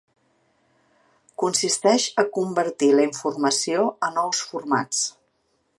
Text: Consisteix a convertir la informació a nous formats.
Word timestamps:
Consisteix 1.43 2.07
a 2.23 2.25
convertir 2.39 2.91
la 3.01 3.07
informació 3.11 3.87
a 4.09 4.13
nous 4.17 4.45
formats. 4.53 5.05